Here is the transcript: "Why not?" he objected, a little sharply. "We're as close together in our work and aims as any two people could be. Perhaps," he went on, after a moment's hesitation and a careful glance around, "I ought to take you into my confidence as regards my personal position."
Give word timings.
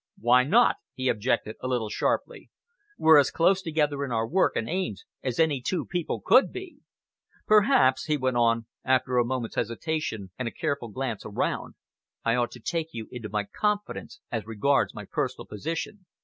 "Why 0.17 0.43
not?" 0.45 0.77
he 0.95 1.09
objected, 1.09 1.57
a 1.61 1.67
little 1.67 1.89
sharply. 1.89 2.49
"We're 2.97 3.19
as 3.19 3.29
close 3.29 3.61
together 3.61 4.03
in 4.03 4.11
our 4.11 4.27
work 4.27 4.55
and 4.55 4.67
aims 4.67 5.05
as 5.21 5.39
any 5.39 5.61
two 5.61 5.85
people 5.85 6.21
could 6.25 6.51
be. 6.51 6.79
Perhaps," 7.45 8.05
he 8.05 8.17
went 8.17 8.35
on, 8.37 8.65
after 8.83 9.19
a 9.19 9.23
moment's 9.23 9.57
hesitation 9.57 10.31
and 10.39 10.47
a 10.47 10.51
careful 10.51 10.87
glance 10.89 11.23
around, 11.23 11.75
"I 12.25 12.33
ought 12.33 12.49
to 12.53 12.59
take 12.59 12.87
you 12.95 13.09
into 13.11 13.29
my 13.29 13.43
confidence 13.43 14.19
as 14.31 14.47
regards 14.47 14.95
my 14.95 15.05
personal 15.05 15.45
position." 15.45 16.07